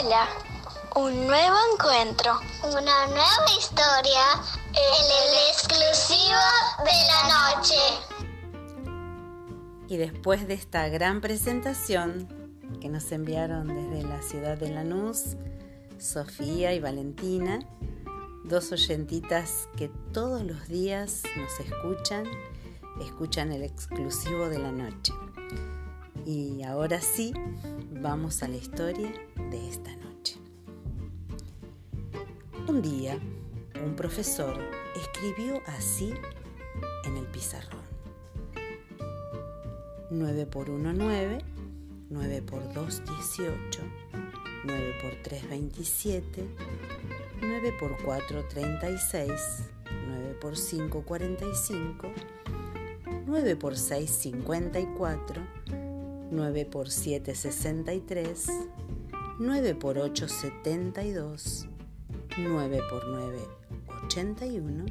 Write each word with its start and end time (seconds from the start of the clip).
Hola, 0.00 0.28
un 0.94 1.26
nuevo 1.26 1.56
encuentro, 1.72 2.38
una 2.62 3.06
nueva 3.06 3.46
historia 3.58 4.22
en 4.68 5.04
el 5.10 5.48
exclusivo 5.50 6.38
de 6.84 6.96
la 7.08 7.54
noche. 7.56 7.80
Y 9.88 9.96
después 9.96 10.46
de 10.46 10.54
esta 10.54 10.88
gran 10.88 11.20
presentación 11.20 12.28
que 12.80 12.88
nos 12.88 13.10
enviaron 13.10 13.66
desde 13.66 14.06
la 14.06 14.22
ciudad 14.22 14.56
de 14.56 14.70
Lanús, 14.70 15.36
Sofía 15.98 16.72
y 16.74 16.80
Valentina, 16.80 17.58
dos 18.44 18.70
oyentitas 18.70 19.68
que 19.76 19.88
todos 20.12 20.42
los 20.42 20.68
días 20.68 21.22
nos 21.36 21.58
escuchan, 21.58 22.24
escuchan 23.00 23.50
el 23.50 23.64
exclusivo 23.64 24.48
de 24.48 24.58
la 24.60 24.70
noche. 24.70 25.12
Y 26.28 26.62
ahora 26.62 27.00
sí, 27.00 27.32
vamos 28.02 28.42
a 28.42 28.48
la 28.48 28.58
historia 28.58 29.10
de 29.50 29.66
esta 29.66 29.96
noche. 29.96 30.36
Un 32.66 32.82
día, 32.82 33.18
un 33.82 33.96
profesor 33.96 34.54
escribió 34.94 35.62
así 35.66 36.12
en 37.06 37.16
el 37.16 37.24
pizarrón. 37.28 37.80
9 40.10 40.44
por 40.44 40.68
1, 40.68 40.92
9, 40.92 41.38
9 42.10 42.42
por 42.42 42.74
2, 42.74 43.02
18, 43.06 43.80
9 44.64 44.94
por 45.00 45.22
3, 45.22 45.48
27, 45.48 46.46
9 47.40 47.72
por 47.80 47.96
4, 48.04 48.48
36, 48.48 49.30
9 50.08 50.36
por 50.38 50.58
5, 50.58 51.02
45, 51.06 52.12
9 53.24 53.56
por 53.56 53.78
6, 53.78 54.10
54, 54.10 55.87
9 56.30 56.66
por 56.66 56.90
7, 56.90 57.34
63, 57.34 58.46
9 59.38 59.74
por 59.74 59.98
8, 59.98 60.28
72, 60.28 61.68
9 62.36 62.80
por 62.90 63.08
9, 63.08 63.38
81 64.04 64.84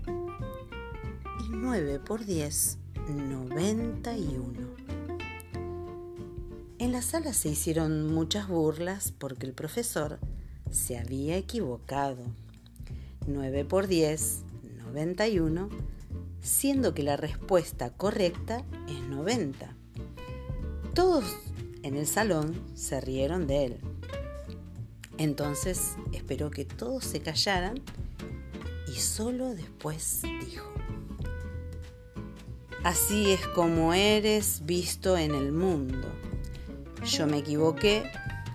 y 1.46 1.50
9 1.50 2.00
por 2.00 2.26
10, 2.26 2.78
91. 3.10 4.88
En 6.80 6.92
la 6.92 7.02
sala 7.02 7.34
se 7.34 7.50
hicieron 7.50 8.14
muchas 8.14 8.48
burlas 8.48 9.12
porque 9.12 9.46
el 9.46 9.54
profesor 9.54 10.20
se 10.72 10.98
había 10.98 11.38
equivocado. 11.38 12.24
9 13.28 13.66
por 13.66 13.88
10, 13.88 14.44
91, 14.78 15.70
siendo 16.42 16.94
que 16.94 17.04
la 17.04 17.18
respuesta 17.18 17.92
correcta 17.92 18.64
es 18.88 19.02
90. 19.08 19.76
Todos 20.98 21.26
en 21.84 21.96
el 21.96 22.08
salón 22.08 22.60
se 22.74 23.00
rieron 23.00 23.46
de 23.46 23.66
él. 23.66 23.78
Entonces 25.20 25.96
esperó 26.12 26.50
que 26.50 26.66
todos 26.66 27.04
se 27.04 27.20
callaran 27.20 27.80
y 28.88 28.94
solo 28.94 29.54
después 29.54 30.24
dijo, 30.44 30.66
Así 32.84 33.30
es 33.30 33.46
como 33.50 33.94
eres 33.94 34.64
visto 34.66 35.16
en 35.20 35.36
el 35.36 35.52
mundo. 35.52 36.08
Yo 37.06 37.28
me 37.28 37.38
equivoqué 37.38 38.12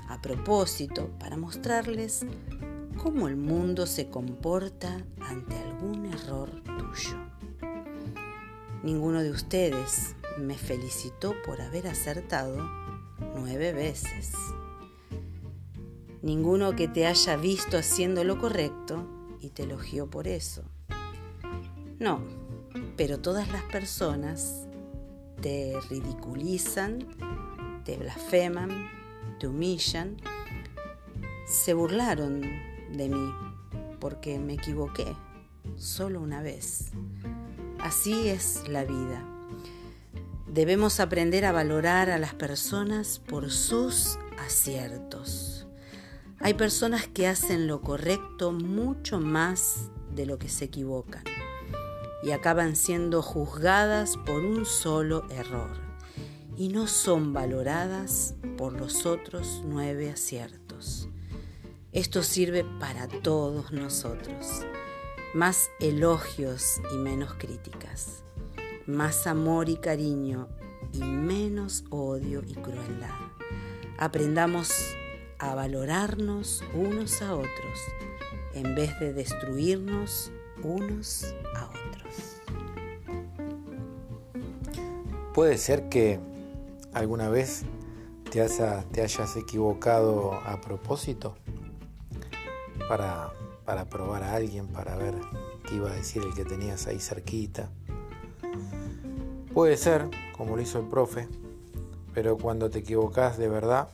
a 0.09 0.21
propósito 0.21 1.11
para 1.21 1.37
mostrarles 1.37 2.27
cómo 3.01 3.29
el 3.29 3.37
mundo 3.37 3.87
se 3.87 4.09
comporta 4.09 5.07
ante 5.21 5.55
algún 5.59 6.07
error 6.07 6.51
tuyo. 6.65 7.19
Ninguno 8.83 9.23
de 9.23 9.31
ustedes 9.31 10.17
me 10.39 10.57
felicitó 10.57 11.35
por 11.43 11.61
haber 11.61 11.87
acertado 11.87 12.69
nueve 13.37 13.73
veces. 13.73 14.33
Ninguno 16.23 16.77
que 16.77 16.89
te 16.89 17.07
haya 17.07 17.37
visto 17.37 17.77
haciendo 17.79 18.25
lo 18.25 18.39
correcto 18.39 19.07
y 19.41 19.51
te 19.51 19.65
elogió 19.65 20.09
por 20.09 20.29
eso. 20.29 20.63
No, 21.99 22.21
pero 22.97 23.21
todas 23.21 23.51
las 23.51 23.63
personas 23.65 24.67
te 25.41 25.75
ridiculizan, 25.91 27.09
te 27.85 27.97
blasfeman, 27.97 28.89
te 29.41 29.49
humillan, 29.49 30.17
se 31.47 31.75
burlaron 31.75 32.41
de 32.97 33.09
mí 33.09 33.33
porque 33.99 34.39
me 34.39 34.55
equivoqué 34.55 35.07
solo 35.77 36.21
una 36.21 36.43
vez. 36.43 36.93
Así 37.81 38.29
es 38.29 38.69
la 38.69 38.85
vida. 38.85 39.25
Debemos 40.53 41.01
aprender 41.01 41.47
a 41.47 41.53
valorar 41.53 42.11
a 42.11 42.19
las 42.19 42.35
personas 42.35 43.21
por 43.21 43.51
sus 43.51 44.19
aciertos. 44.39 45.67
Hay 46.41 46.53
personas 46.53 47.07
que 47.07 47.27
hacen 47.27 47.67
lo 47.67 47.81
correcto 47.81 48.53
mucho 48.53 49.19
más 49.19 49.89
de 50.15 50.27
lo 50.27 50.39
que 50.39 50.51
se 50.51 50.67
equivocan 50.67 51.25
y 52.23 52.33
acaban 52.33 52.77
siendo 52.77 53.23
juzgadas 53.23 54.19
por 54.27 54.45
un 54.45 54.67
solo 54.67 55.27
error 55.31 55.71
y 56.55 56.69
no 56.69 56.87
son 56.87 57.33
valoradas 57.33 58.35
por 58.59 58.75
los 58.75 59.07
otros 59.07 59.63
nueve 59.65 60.11
aciertos. 60.11 61.09
Esto 61.93 62.23
sirve 62.23 62.63
para 62.79 63.09
todos 63.09 63.73
nosotros. 63.73 64.67
Más 65.33 65.71
elogios 65.81 66.83
y 66.93 66.99
menos 66.99 67.33
críticas 67.39 68.23
más 68.87 69.27
amor 69.27 69.69
y 69.69 69.77
cariño 69.77 70.49
y 70.93 71.01
menos 71.01 71.85
odio 71.91 72.43
y 72.47 72.55
crueldad. 72.55 73.15
Aprendamos 73.99 74.71
a 75.39 75.55
valorarnos 75.55 76.63
unos 76.75 77.23
a 77.23 77.35
otros 77.35 77.79
en 78.55 78.75
vez 78.75 78.99
de 79.01 79.13
destruirnos 79.13 80.31
unos 80.63 81.35
a 81.55 81.67
otros. 81.67 82.37
Puede 85.35 85.57
ser 85.59 85.89
que 85.89 86.21
alguna 86.93 87.29
vez 87.29 87.65
te, 88.31 88.47
te 88.93 89.03
hayas 89.03 89.37
equivocado 89.37 90.35
a 90.35 90.61
propósito 90.61 91.37
para, 92.89 93.33
para 93.65 93.89
probar 93.89 94.23
a 94.23 94.35
alguien, 94.35 94.67
para 94.69 94.97
ver 94.97 95.15
qué 95.67 95.77
iba 95.77 95.91
a 95.91 95.95
decir 95.95 96.23
el 96.23 96.35
que 96.35 96.45
tenías 96.45 96.87
ahí 96.87 97.01
cerquita 97.01 97.71
Puede 99.55 99.77
ser, 99.77 100.09
como 100.35 100.57
lo 100.57 100.63
hizo 100.63 100.79
el 100.79 100.87
profe, 100.87 101.29
pero 102.15 102.39
cuando 102.39 102.71
te 102.71 102.79
equivocas 102.79 103.37
de 103.37 103.49
verdad, 103.49 103.89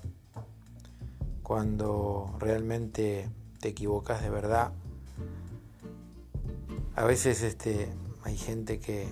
cuando 1.43 2.33
realmente 2.39 3.29
te 3.61 3.71
equivocas 3.71 4.23
de 4.23 4.31
verdad, 4.31 4.71
a 6.95 7.05
veces 7.05 7.43
este, 7.43 7.89
hay 8.23 8.37
gente 8.37 8.79
que, 8.79 9.09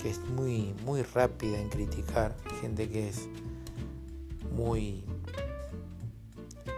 que 0.00 0.08
es 0.08 0.20
muy, 0.20 0.74
muy 0.86 1.02
rápida 1.02 1.60
en 1.60 1.68
criticar, 1.68 2.34
gente 2.62 2.88
que 2.88 3.10
es 3.10 3.28
muy, 4.54 5.04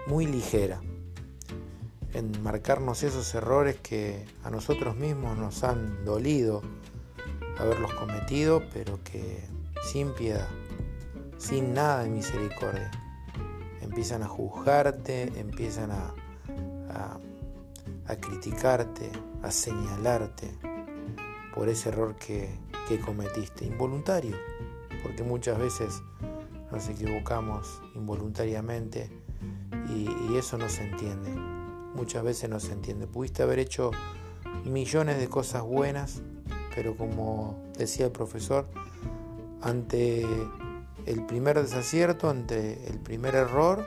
muy 0.09 0.27
ligera 0.27 0.81
en 2.13 2.43
marcarnos 2.43 3.03
esos 3.03 3.35
errores 3.35 3.77
que 3.77 4.25
a 4.43 4.51
nosotros 4.51 4.97
mismos 4.97 5.37
nos 5.39 5.63
han 5.63 6.05
dolido 6.05 6.63
haberlos 7.59 7.93
cometido, 7.95 8.63
pero 8.73 9.03
que 9.03 9.45
sin 9.83 10.13
piedad, 10.13 10.49
sin 11.39 11.75
nada 11.75 12.03
de 12.03 12.11
misericordia, 12.11 12.91
empiezan 13.81 14.23
a 14.23 14.29
juzgarte, 14.29 15.33
empiezan 15.39 15.91
a, 15.91 16.15
a, 18.07 18.17
criticarte, 18.17 19.11
a 19.43 19.51
señalarte 19.51 20.51
por 21.55 21.69
ese 21.69 21.91
error 21.91 22.17
que, 22.17 22.51
que 22.89 23.01
cometiste, 23.01 23.65
involuntario, 23.65 24.37
porque 25.03 25.23
muchas 25.23 25.59
veces 25.59 26.03
nos 26.71 26.89
equivocamos 26.89 27.81
involuntariamente 27.95 29.11
y, 29.89 30.09
y, 30.31 30.37
eso 30.37 30.59
no 30.59 30.69
se 30.69 30.83
entiende. 30.83 31.31
Muchas 31.95 32.25
veces 32.25 32.51
no 32.51 32.61
se 32.61 32.73
entiende. 32.73 33.07
Pudiste 33.07 33.43
haber 33.43 33.59
hecho 33.59 33.91
millones 34.65 35.19
de 35.19 35.29
cosas 35.29 35.63
buenas 35.63 36.23
pero 36.77 36.95
como 36.95 37.57
decía 37.79 38.05
el 38.05 38.13
profesor, 38.13 38.67
ante 39.63 40.25
el 41.07 41.25
primer 41.25 41.61
desacierto, 41.61 42.29
ante 42.29 42.87
el 42.89 42.99
primer 43.01 43.35
error, 43.35 43.83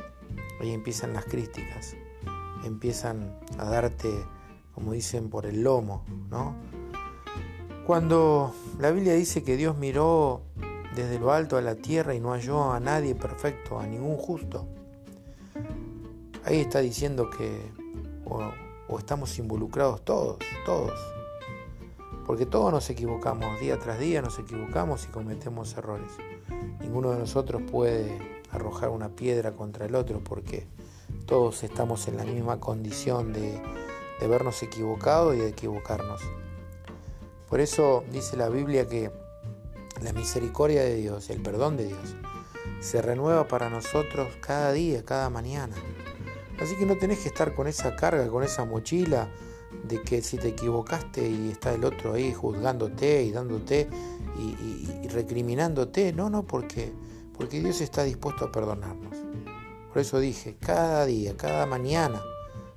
ahí 0.60 0.74
empiezan 0.74 1.14
las 1.14 1.26
críticas, 1.26 1.96
empiezan 2.66 3.40
a 3.60 3.66
darte, 3.66 4.10
como 4.74 4.94
dicen, 4.94 5.30
por 5.30 5.46
el 5.46 5.62
lomo, 5.62 6.04
¿no? 6.32 6.56
Cuando 7.86 8.56
la 8.80 8.90
Biblia 8.90 9.14
dice 9.14 9.44
que 9.44 9.56
Dios 9.56 9.78
miró 9.78 10.42
desde 10.96 11.20
lo 11.20 11.32
alto 11.32 11.58
a 11.58 11.62
la 11.62 11.76
tierra 11.76 12.16
y 12.16 12.20
no 12.20 12.32
halló 12.32 12.72
a 12.72 12.80
nadie 12.80 13.14
perfecto, 13.14 13.80
a 13.80 13.86
ningún 13.86 14.18
justo, 14.18 14.68
ahí 16.44 16.62
está 16.62 16.80
diciendo 16.80 17.30
que 17.30 17.62
o, 18.26 18.52
o 18.88 18.98
estamos 18.98 19.38
involucrados 19.38 20.04
todos, 20.04 20.38
todos, 20.66 21.19
porque 22.30 22.46
todos 22.46 22.72
nos 22.72 22.88
equivocamos, 22.92 23.60
día 23.60 23.80
tras 23.80 23.98
día 23.98 24.22
nos 24.22 24.38
equivocamos 24.38 25.04
y 25.06 25.08
cometemos 25.08 25.76
errores. 25.76 26.12
Ninguno 26.80 27.10
de 27.10 27.18
nosotros 27.18 27.64
puede 27.72 28.44
arrojar 28.52 28.90
una 28.90 29.10
piedra 29.10 29.54
contra 29.54 29.88
el 29.88 29.96
otro 29.96 30.24
porque 30.24 30.68
todos 31.26 31.64
estamos 31.64 32.08
en 32.08 32.18
la 32.18 32.26
misma 32.26 32.60
condición 32.60 33.34
de, 33.34 33.60
de 34.20 34.28
vernos 34.28 34.62
equivocados 34.62 35.36
y 35.36 35.40
de 35.40 35.48
equivocarnos. 35.48 36.22
Por 37.50 37.62
eso 37.62 38.04
dice 38.12 38.38
la 38.38 38.50
Biblia 38.50 38.88
que 38.88 39.10
la 40.04 40.14
misericordia 40.14 40.84
de 40.84 40.98
Dios, 40.98 41.32
el 41.32 41.42
perdón 41.42 41.78
de 41.78 41.88
Dios, 41.88 42.16
se 42.80 43.02
renueva 43.02 43.48
para 43.48 43.72
nosotros 43.72 44.28
cada 44.40 44.72
día, 44.72 45.04
cada 45.04 45.32
mañana. 45.32 45.74
Así 46.62 46.76
que 46.78 46.86
no 46.86 46.96
tenés 46.96 47.22
que 47.24 47.30
estar 47.30 47.56
con 47.56 47.66
esa 47.66 47.96
carga, 47.96 48.28
con 48.28 48.44
esa 48.44 48.66
mochila 48.66 49.32
de 49.88 50.02
que 50.02 50.22
si 50.22 50.38
te 50.38 50.50
equivocaste 50.50 51.28
y 51.28 51.50
está 51.50 51.74
el 51.74 51.84
otro 51.86 52.14
ahí 52.14 52.34
juzgándote 52.34 53.24
y 53.24 53.32
dándote 53.32 53.90
y, 54.38 55.08
recriminándote. 55.10 56.14
No, 56.14 56.30
no, 56.30 56.46
porque, 56.46 56.94
porque 57.38 57.60
Dios 57.60 57.82
está 57.82 58.04
dispuesto 58.04 58.46
a 58.46 58.52
perdonarnos. 58.52 59.16
Por 59.90 59.98
eso 60.00 60.20
dije, 60.20 60.58
cada 60.60 61.06
día, 61.06 61.36
cada 61.36 61.66
mañana 61.66 62.22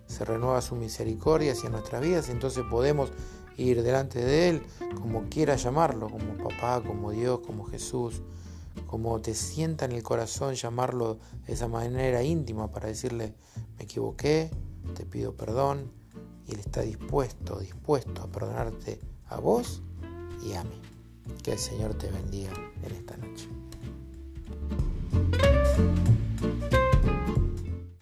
se 0.06 0.24
renueva 0.24 0.60
su 0.62 0.76
misericordia 0.76 1.52
hacia 1.52 1.70
nuestras 1.70 2.02
vidas, 2.02 2.28
entonces 2.28 2.64
podemos 2.70 3.12
ir 3.56 3.82
delante 3.82 4.24
de 4.24 4.48
Él 4.48 4.62
como 5.00 5.28
quiera 5.28 5.56
llamarlo, 5.56 6.08
como 6.08 6.36
papá, 6.36 6.82
como 6.82 7.10
Dios, 7.10 7.40
como 7.40 7.64
Jesús, 7.64 8.22
como 8.86 9.20
te 9.20 9.34
sienta 9.34 9.84
en 9.84 9.92
el 9.92 10.02
corazón 10.02 10.54
llamarlo 10.54 11.18
de 11.46 11.52
esa 11.52 11.68
manera 11.68 12.22
íntima 12.22 12.70
para 12.70 12.88
decirle, 12.88 13.34
me 13.76 13.84
equivoqué, 13.84 14.50
te 14.94 15.04
pido 15.04 15.34
perdón, 15.34 15.90
y 16.46 16.52
Él 16.52 16.60
está 16.60 16.82
dispuesto, 16.82 17.60
dispuesto 17.60 18.22
a 18.22 18.26
perdonarte 18.26 19.00
a 19.28 19.38
vos 19.38 19.82
y 20.44 20.54
a 20.54 20.64
mí. 20.64 20.80
Que 21.42 21.52
el 21.52 21.58
Señor 21.58 21.94
te 21.94 22.10
bendiga 22.10 22.52
en 22.82 22.92
esta 22.92 23.16
noche. 23.16 23.48